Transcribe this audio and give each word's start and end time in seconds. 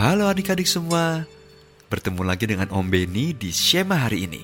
Halo 0.00 0.32
adik-adik 0.32 0.64
semua, 0.64 1.28
bertemu 1.92 2.24
lagi 2.24 2.48
dengan 2.48 2.72
Om 2.72 2.88
Beni 2.88 3.36
di 3.36 3.52
Shema 3.52 4.08
hari 4.08 4.24
ini. 4.24 4.40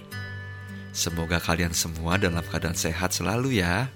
Semoga 0.93 1.41
kalian 1.41 1.73
semua 1.73 2.21
dalam 2.21 2.45
keadaan 2.45 2.77
sehat 2.77 3.17
selalu 3.17 3.65
ya. 3.65 3.89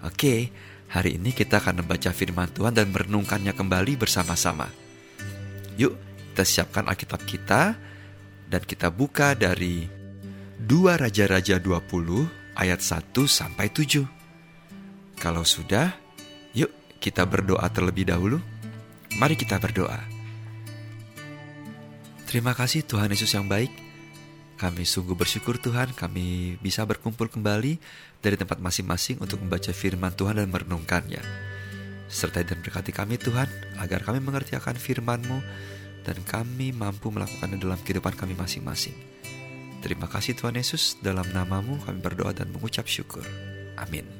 Oke, 0.00 0.48
hari 0.88 1.20
ini 1.20 1.36
kita 1.36 1.60
akan 1.60 1.84
membaca 1.84 2.08
firman 2.16 2.48
Tuhan 2.48 2.72
dan 2.72 2.88
merenungkannya 2.96 3.52
kembali 3.52 4.00
bersama-sama. 4.00 4.72
Yuk, 5.76 6.00
kita 6.32 6.48
siapkan 6.48 6.88
Alkitab 6.88 7.28
kita 7.28 7.76
dan 8.48 8.62
kita 8.64 8.88
buka 8.88 9.36
dari 9.36 9.84
2 10.64 10.96
Raja-Raja 10.96 11.60
20 11.60 12.56
ayat 12.56 12.80
1 12.80 13.12
sampai 13.28 13.68
7. 13.68 14.00
Kalau 15.20 15.44
sudah, 15.44 15.92
yuk 16.56 16.72
kita 17.04 17.28
berdoa 17.28 17.68
terlebih 17.68 18.08
dahulu. 18.08 18.40
Mari 19.20 19.36
kita 19.36 19.60
berdoa. 19.60 20.13
Terima 22.34 22.50
kasih 22.50 22.82
Tuhan 22.82 23.14
Yesus 23.14 23.30
yang 23.30 23.46
baik. 23.46 23.70
Kami 24.58 24.82
sungguh 24.82 25.14
bersyukur 25.14 25.54
Tuhan 25.54 25.94
kami 25.94 26.58
bisa 26.58 26.82
berkumpul 26.82 27.30
kembali 27.30 27.78
dari 28.18 28.34
tempat 28.34 28.58
masing-masing 28.58 29.22
untuk 29.22 29.38
membaca 29.38 29.70
firman 29.70 30.10
Tuhan 30.10 30.42
dan 30.42 30.50
merenungkannya. 30.50 31.22
Sertai 32.10 32.42
dan 32.42 32.58
berkati 32.58 32.90
kami 32.90 33.22
Tuhan 33.22 33.46
agar 33.78 34.02
kami 34.02 34.18
mengerti 34.18 34.58
akan 34.58 34.74
firman-Mu 34.74 35.38
dan 36.02 36.18
kami 36.26 36.74
mampu 36.74 37.14
melakukannya 37.14 37.54
dalam 37.54 37.78
kehidupan 37.78 38.18
kami 38.18 38.34
masing-masing. 38.34 38.98
Terima 39.78 40.10
kasih 40.10 40.34
Tuhan 40.34 40.58
Yesus, 40.58 40.98
dalam 40.98 41.30
namamu 41.30 41.78
kami 41.86 42.02
berdoa 42.02 42.34
dan 42.34 42.50
mengucap 42.50 42.90
syukur. 42.90 43.22
Amin. 43.78 44.10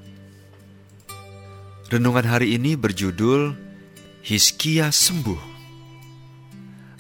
Renungan 1.91 2.31
hari 2.31 2.55
ini 2.55 2.79
berjudul 2.79 3.59
Hiskia 4.23 4.95
sembuh. 4.95 5.51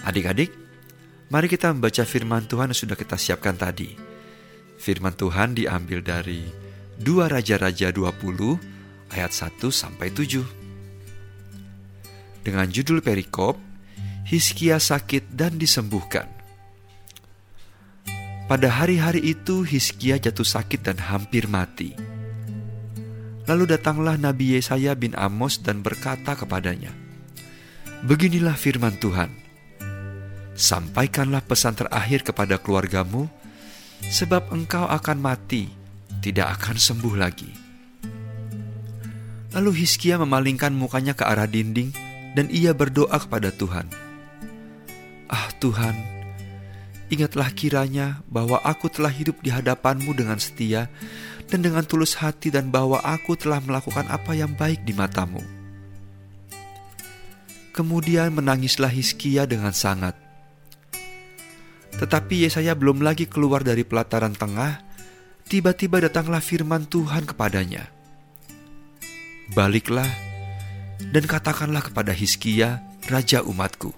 Adik-adik, 0.02 0.63
mari 1.34 1.50
kita 1.50 1.74
membaca 1.74 2.06
firman 2.06 2.46
Tuhan 2.46 2.70
yang 2.70 2.78
sudah 2.78 2.94
kita 2.94 3.18
siapkan 3.18 3.58
tadi. 3.58 3.90
Firman 4.78 5.18
Tuhan 5.18 5.58
diambil 5.58 5.98
dari 5.98 6.46
2 7.02 7.26
Raja-Raja 7.26 7.90
20 7.90 8.14
ayat 9.10 9.34
1 9.34 9.58
sampai 9.66 10.14
7. 10.14 10.46
Dengan 12.46 12.70
judul 12.70 13.02
perikop, 13.02 13.58
Hiskia 14.30 14.78
sakit 14.78 15.34
dan 15.34 15.58
disembuhkan. 15.58 16.30
Pada 18.46 18.70
hari-hari 18.70 19.34
itu 19.34 19.66
Hiskia 19.66 20.22
jatuh 20.22 20.46
sakit 20.46 20.86
dan 20.86 21.02
hampir 21.02 21.50
mati. 21.50 21.98
Lalu 23.50 23.74
datanglah 23.74 24.14
Nabi 24.14 24.54
Yesaya 24.54 24.94
bin 24.94 25.18
Amos 25.18 25.58
dan 25.58 25.82
berkata 25.82 26.38
kepadanya, 26.38 26.94
Beginilah 28.06 28.54
firman 28.54 28.94
Tuhan, 29.02 29.43
Sampaikanlah 30.54 31.42
pesan 31.42 31.74
terakhir 31.74 32.22
kepada 32.22 32.62
keluargamu, 32.62 33.26
sebab 34.06 34.54
engkau 34.54 34.86
akan 34.86 35.18
mati, 35.18 35.66
tidak 36.22 36.62
akan 36.62 36.78
sembuh 36.78 37.14
lagi. 37.18 37.50
Lalu 39.54 39.70
Hiskia 39.82 40.18
memalingkan 40.18 40.70
mukanya 40.74 41.14
ke 41.14 41.26
arah 41.26 41.50
dinding, 41.50 41.90
dan 42.34 42.50
ia 42.50 42.74
berdoa 42.74 43.14
kepada 43.18 43.54
Tuhan. 43.54 43.86
Ah 45.30 45.50
Tuhan, 45.58 45.94
ingatlah 47.10 47.50
kiranya 47.54 48.22
bahwa 48.26 48.58
aku 48.62 48.90
telah 48.90 49.10
hidup 49.10 49.42
di 49.42 49.50
hadapanmu 49.54 50.14
dengan 50.14 50.38
setia 50.42 50.90
dan 51.46 51.62
dengan 51.62 51.86
tulus 51.86 52.18
hati 52.18 52.50
dan 52.50 52.70
bahwa 52.70 52.98
aku 53.02 53.38
telah 53.38 53.62
melakukan 53.62 54.06
apa 54.10 54.34
yang 54.34 54.50
baik 54.54 54.82
di 54.82 54.94
matamu. 54.94 55.42
Kemudian 57.74 58.30
menangislah 58.34 58.90
Hiskia 58.90 59.50
dengan 59.50 59.74
sangat. 59.74 60.23
Tetapi 62.00 62.46
Yesaya 62.46 62.74
belum 62.74 63.00
lagi 63.02 63.30
keluar 63.30 63.62
dari 63.62 63.86
pelataran 63.86 64.34
tengah, 64.34 64.82
tiba-tiba 65.46 66.02
datanglah 66.02 66.42
firman 66.42 66.86
Tuhan 66.90 67.24
kepadanya. 67.28 67.86
Baliklah 69.54 70.08
dan 71.14 71.24
katakanlah 71.28 71.84
kepada 71.84 72.10
Hiskia, 72.10 72.82
raja 73.06 73.44
umatku. 73.44 73.94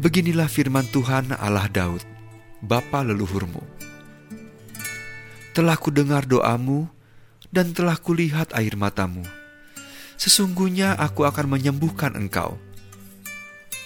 Beginilah 0.00 0.50
firman 0.50 0.88
Tuhan 0.90 1.36
Allah 1.38 1.70
Daud, 1.70 2.02
bapa 2.64 3.06
leluhurmu. 3.06 3.62
Telah 5.54 5.78
kudengar 5.78 6.26
doamu 6.26 6.90
dan 7.54 7.70
telah 7.70 7.94
kulihat 7.94 8.50
air 8.58 8.74
matamu 8.74 9.22
sesungguhnya 10.24 10.94
aku 10.96 11.26
akan 11.26 11.58
menyembuhkan 11.58 12.14
engkau. 12.14 12.56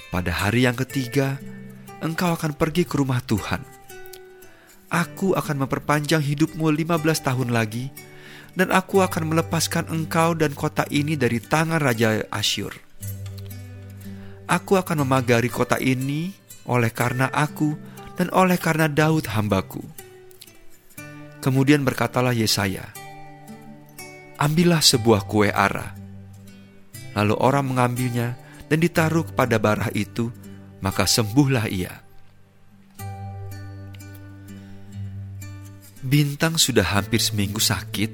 Pada 0.08 0.32
hari 0.32 0.64
yang 0.64 0.76
ketiga, 0.78 1.36
engkau 2.04 2.34
akan 2.34 2.54
pergi 2.54 2.86
ke 2.86 2.98
rumah 2.98 3.22
Tuhan. 3.22 3.62
Aku 4.88 5.36
akan 5.36 5.68
memperpanjang 5.68 6.24
hidupmu 6.24 6.64
15 6.64 7.26
tahun 7.26 7.48
lagi, 7.52 7.92
dan 8.56 8.72
aku 8.72 9.04
akan 9.04 9.28
melepaskan 9.28 9.92
engkau 9.92 10.32
dan 10.32 10.56
kota 10.56 10.88
ini 10.88 11.14
dari 11.14 11.38
tangan 11.38 11.78
Raja 11.78 12.24
Asyur. 12.32 12.72
Aku 14.48 14.80
akan 14.80 15.04
memagari 15.04 15.52
kota 15.52 15.76
ini 15.76 16.32
oleh 16.64 16.88
karena 16.88 17.28
aku 17.28 17.76
dan 18.16 18.32
oleh 18.32 18.56
karena 18.56 18.88
Daud 18.88 19.28
hambaku. 19.28 19.84
Kemudian 21.44 21.84
berkatalah 21.84 22.32
Yesaya, 22.32 22.88
Ambillah 24.40 24.80
sebuah 24.80 25.28
kue 25.28 25.52
ara, 25.52 25.98
Lalu 27.18 27.34
orang 27.34 27.74
mengambilnya 27.74 28.38
dan 28.70 28.78
ditaruh 28.78 29.26
kepada 29.26 29.58
barah 29.58 29.90
itu, 29.90 30.30
maka 30.80 31.04
sembuhlah 31.04 31.66
ia. 31.70 31.94
Bintang 35.98 36.56
sudah 36.56 36.94
hampir 36.94 37.18
seminggu 37.18 37.58
sakit, 37.58 38.10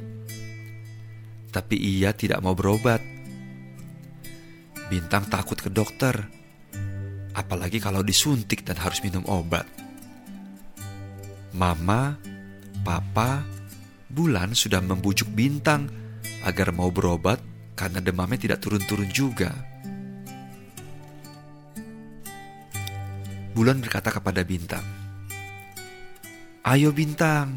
tapi 1.52 1.76
ia 1.76 2.16
tidak 2.16 2.40
mau 2.40 2.56
berobat. 2.56 2.98
Bintang 4.88 5.28
takut 5.28 5.60
ke 5.60 5.68
dokter, 5.68 6.16
apalagi 7.36 7.78
kalau 7.78 8.00
disuntik 8.00 8.64
dan 8.64 8.80
harus 8.80 9.04
minum 9.04 9.22
obat. 9.28 9.68
Mama, 11.54 12.18
papa, 12.82 13.46
bulan 14.10 14.56
sudah 14.58 14.82
membujuk 14.82 15.30
Bintang 15.30 15.86
agar 16.42 16.74
mau 16.74 16.90
berobat 16.90 17.38
karena 17.78 17.98
demamnya 18.02 18.38
tidak 18.38 18.58
turun-turun 18.64 19.10
juga. 19.10 19.73
Bulan 23.54 23.78
berkata 23.78 24.10
kepada 24.10 24.42
Bintang, 24.42 24.82
"Ayo 26.66 26.90
Bintang, 26.90 27.54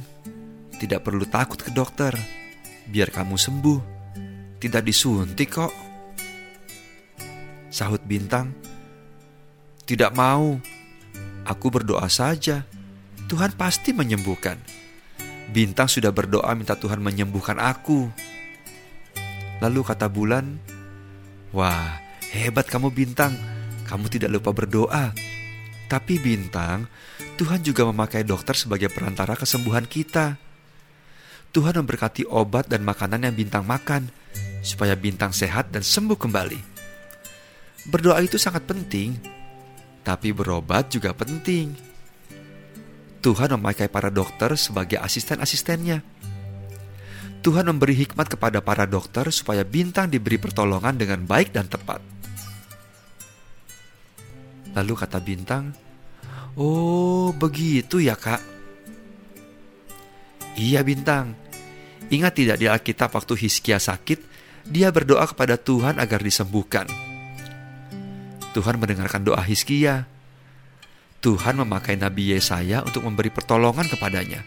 tidak 0.78 1.02
perlu 1.02 1.26
takut 1.26 1.58
ke 1.58 1.74
dokter, 1.74 2.14
biar 2.86 3.10
kamu 3.10 3.34
sembuh. 3.34 3.82
Tidak 4.62 4.86
disuntik 4.86 5.50
kok." 5.58 5.74
Sahut 7.74 8.06
Bintang, 8.06 8.54
"Tidak 9.90 10.14
mau. 10.14 10.62
Aku 11.50 11.68
berdoa 11.74 12.06
saja. 12.14 12.62
Tuhan 13.26 13.58
pasti 13.58 13.90
menyembuhkan." 13.90 14.62
Bintang 15.48 15.88
sudah 15.88 16.12
berdoa 16.12 16.52
minta 16.54 16.76
Tuhan 16.76 17.00
menyembuhkan 17.00 17.58
aku. 17.58 18.12
Lalu 19.64 19.80
kata 19.82 20.12
bulan, 20.12 20.60
Wah, 21.56 22.04
hebat 22.36 22.68
kamu 22.68 22.92
bintang, 22.92 23.32
kamu 23.88 24.12
tidak 24.12 24.30
lupa 24.36 24.52
berdoa. 24.52 25.16
Tapi 25.88 26.20
bintang, 26.20 26.92
Tuhan 27.40 27.64
juga 27.64 27.88
memakai 27.88 28.28
dokter 28.28 28.54
sebagai 28.60 28.92
perantara 28.92 29.40
kesembuhan 29.40 29.88
kita. 29.88 30.36
Tuhan 31.56 31.80
memberkati 31.80 32.28
obat 32.28 32.68
dan 32.68 32.84
makanan 32.84 33.24
yang 33.24 33.36
bintang 33.36 33.64
makan, 33.64 34.12
supaya 34.60 35.00
bintang 35.00 35.32
sehat 35.32 35.72
dan 35.72 35.82
sembuh 35.82 36.20
kembali. 36.20 36.60
Berdoa 37.88 38.20
itu 38.20 38.36
sangat 38.36 38.68
penting, 38.68 39.16
tapi 40.04 40.36
berobat 40.36 40.92
juga 40.92 41.16
penting. 41.16 41.72
Tuhan 43.24 43.56
memakai 43.56 43.88
para 43.88 44.12
dokter 44.12 44.60
sebagai 44.60 45.00
asisten-asistennya 45.00 46.04
Tuhan 47.48 47.64
memberi 47.64 47.96
hikmat 47.96 48.28
kepada 48.28 48.60
para 48.60 48.84
dokter 48.84 49.30
supaya 49.32 49.64
bintang 49.64 50.12
diberi 50.12 50.36
pertolongan 50.36 51.00
dengan 51.00 51.24
baik 51.24 51.56
dan 51.56 51.72
tepat. 51.72 52.04
Lalu 54.78 54.94
kata 54.94 55.18
bintang, 55.18 55.74
"Oh, 56.54 57.34
begitu 57.34 57.98
ya, 57.98 58.14
Kak." 58.14 58.42
Iya, 60.54 60.86
bintang. 60.86 61.34
Ingat 62.14 62.34
tidak 62.38 62.58
di 62.62 62.70
Alkitab 62.70 63.10
waktu 63.18 63.34
Hiskia 63.36 63.82
sakit, 63.82 64.22
dia 64.70 64.94
berdoa 64.94 65.26
kepada 65.26 65.58
Tuhan 65.58 65.98
agar 65.98 66.22
disembuhkan. 66.22 66.86
Tuhan 68.54 68.78
mendengarkan 68.78 69.26
doa 69.26 69.42
Hiskia. 69.42 70.06
Tuhan 71.22 71.58
memakai 71.58 71.98
Nabi 71.98 72.38
Yesaya 72.38 72.86
untuk 72.86 73.02
memberi 73.02 73.34
pertolongan 73.34 73.90
kepadanya. 73.90 74.46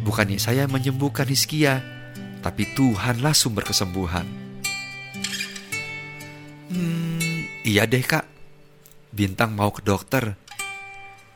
Bukannya 0.00 0.40
saya 0.40 0.64
menyembuhkan 0.64 1.28
Hizkia, 1.28 1.84
tapi 2.40 2.64
Tuhanlah 2.72 3.36
sumber 3.36 3.68
kesembuhan. 3.68 4.24
Hmm, 6.72 7.44
iya 7.62 7.84
deh 7.84 8.00
kak. 8.00 8.39
Bintang 9.10 9.58
mau 9.58 9.74
ke 9.74 9.82
dokter, 9.82 10.38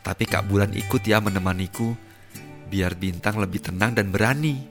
tapi 0.07 0.31
Kak 0.31 0.47
Bulan 0.47 0.71
ikut 0.71 1.03
ya 1.03 1.19
menemaniku, 1.19 1.99
biar 2.71 2.95
Bintang 2.95 3.43
lebih 3.43 3.67
tenang 3.67 3.99
dan 3.99 4.15
berani. 4.15 4.63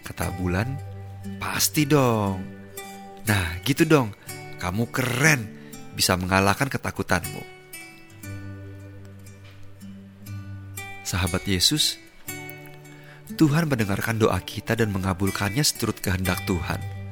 Kata 0.00 0.32
Bulan, 0.40 0.72
pasti 1.36 1.84
dong. 1.84 2.40
Nah, 3.28 3.60
gitu 3.60 3.84
dong. 3.84 4.16
Kamu 4.56 4.88
keren, 4.88 5.44
bisa 5.92 6.16
mengalahkan 6.16 6.72
ketakutanmu. 6.72 7.44
Sahabat 11.04 11.44
Yesus, 11.44 12.00
Tuhan 13.36 13.68
mendengarkan 13.68 14.16
doa 14.16 14.40
kita 14.40 14.72
dan 14.78 14.88
mengabulkannya 14.96 15.60
seturut 15.60 16.00
kehendak 16.00 16.40
Tuhan. 16.48 17.05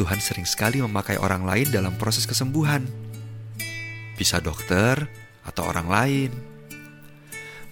Tuhan 0.00 0.16
sering 0.16 0.48
sekali 0.48 0.80
memakai 0.80 1.20
orang 1.20 1.44
lain 1.44 1.68
dalam 1.68 1.92
proses 2.00 2.24
kesembuhan. 2.24 2.88
Bisa 4.16 4.40
dokter 4.40 4.96
atau 5.44 5.68
orang 5.68 5.92
lain. 5.92 6.30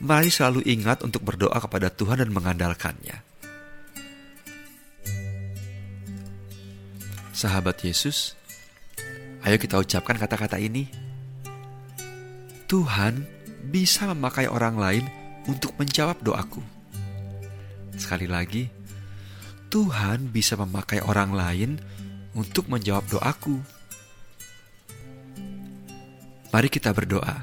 Mari 0.05 0.29
selalu 0.29 0.61
ingat 0.69 1.01
untuk 1.09 1.25
berdoa 1.25 1.57
kepada 1.57 1.89
Tuhan 1.89 2.21
dan 2.21 2.29
mengandalkannya. 2.29 3.25
Sahabat 7.33 7.81
Yesus, 7.81 8.37
ayo 9.49 9.57
kita 9.57 9.81
ucapkan 9.81 10.21
kata-kata 10.21 10.61
ini. 10.61 10.85
Tuhan 12.69 13.25
bisa 13.73 14.05
memakai 14.05 14.53
orang 14.53 14.77
lain 14.77 15.05
untuk 15.49 15.73
menjawab 15.81 16.21
doaku. 16.21 16.61
Sekali 17.97 18.29
lagi, 18.29 18.69
Tuhan 19.73 20.29
bisa 20.29 20.61
memakai 20.61 21.01
orang 21.01 21.33
lain 21.33 21.71
untuk 22.39 22.71
menjawab 22.71 23.03
doaku. 23.11 23.59
Mari 26.55 26.69
kita 26.71 26.95
berdoa. 26.95 27.43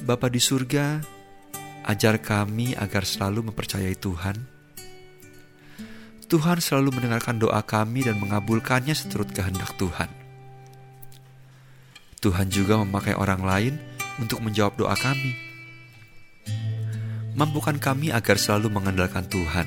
Bapa 0.00 0.32
di 0.32 0.40
surga, 0.40 1.04
ajar 1.84 2.16
kami 2.24 2.72
agar 2.72 3.04
selalu 3.04 3.52
mempercayai 3.52 3.94
Tuhan. 4.00 4.36
Tuhan 6.24 6.58
selalu 6.62 6.96
mendengarkan 6.96 7.36
doa 7.36 7.60
kami 7.60 8.06
dan 8.06 8.16
mengabulkannya 8.16 8.96
seturut 8.96 9.28
kehendak 9.28 9.76
Tuhan. 9.76 10.08
Tuhan 12.20 12.48
juga 12.48 12.80
memakai 12.80 13.12
orang 13.18 13.42
lain 13.44 13.74
untuk 14.16 14.40
menjawab 14.40 14.78
doa 14.80 14.96
kami. 14.96 15.36
Mampukan 17.36 17.76
kami 17.76 18.12
agar 18.14 18.36
selalu 18.36 18.72
mengandalkan 18.72 19.26
Tuhan, 19.26 19.66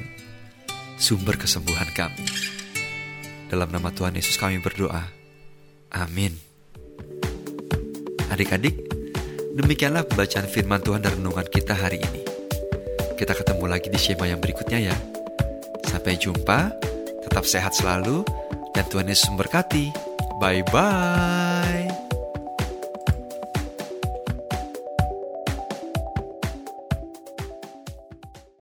sumber 0.97 1.35
kesembuhan 1.35 1.89
kami. 1.91 2.52
Dalam 3.53 3.69
nama 3.69 3.93
Tuhan 3.93 4.17
Yesus 4.17 4.33
kami 4.41 4.57
berdoa. 4.57 5.13
Amin. 5.93 6.33
Adik-adik, 8.33 8.73
demikianlah 9.53 10.09
pembacaan 10.09 10.49
firman 10.49 10.81
Tuhan 10.81 11.05
dan 11.05 11.21
renungan 11.21 11.45
kita 11.53 11.77
hari 11.77 12.01
ini. 12.01 12.25
Kita 13.13 13.37
ketemu 13.37 13.69
lagi 13.69 13.93
di 13.93 13.99
Shema 14.01 14.25
yang 14.25 14.41
berikutnya 14.41 14.89
ya. 14.89 14.95
Sampai 15.85 16.17
jumpa, 16.17 16.73
tetap 17.29 17.45
sehat 17.45 17.77
selalu, 17.77 18.25
dan 18.73 18.89
Tuhan 18.89 19.05
Yesus 19.05 19.29
memberkati. 19.29 19.93
Bye-bye. 20.41 21.82